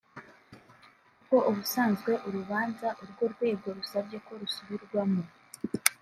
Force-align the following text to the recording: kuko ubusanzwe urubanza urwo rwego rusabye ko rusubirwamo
kuko 1.15 1.35
ubusanzwe 1.49 2.11
urubanza 2.27 2.87
urwo 3.01 3.23
rwego 3.33 3.67
rusabye 3.77 4.17
ko 4.25 4.31
rusubirwamo 4.41 5.23